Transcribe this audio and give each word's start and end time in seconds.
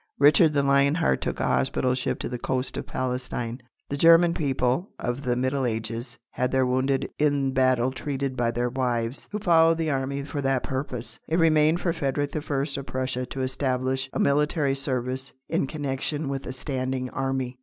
Richard 0.17 0.53
the 0.53 0.63
Lion 0.63 0.95
Hearted 0.95 1.21
took 1.21 1.39
a 1.39 1.45
hospital 1.45 1.93
ship 1.93 2.17
to 2.21 2.27
the 2.27 2.39
coast 2.39 2.75
of 2.75 2.87
Palestine. 2.87 3.61
The 3.89 3.97
German 3.97 4.33
people 4.33 4.89
of 4.97 5.21
the 5.21 5.35
Middle 5.35 5.63
Ages 5.63 6.17
had 6.31 6.51
their 6.51 6.65
wounded 6.65 7.11
in 7.19 7.51
battle 7.51 7.91
treated 7.91 8.35
by 8.35 8.49
their 8.49 8.71
wives, 8.71 9.27
who 9.31 9.37
followed 9.37 9.77
the 9.77 9.91
army 9.91 10.23
for 10.23 10.41
that 10.41 10.63
purpose. 10.63 11.19
It 11.27 11.37
remained 11.37 11.81
for 11.81 11.93
Frederick 11.93 12.31
the 12.31 12.41
First 12.41 12.77
of 12.77 12.87
Prussia 12.87 13.27
to 13.27 13.43
establish 13.43 14.09
a 14.11 14.17
military 14.17 14.73
service 14.73 15.33
in 15.47 15.67
connection 15.67 16.29
with 16.29 16.47
a 16.47 16.51
standing 16.51 17.11
army. 17.11 17.59